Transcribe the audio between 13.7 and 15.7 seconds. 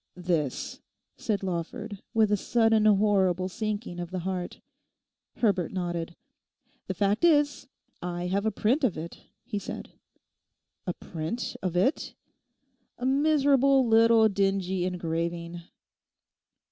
little dingy engraving.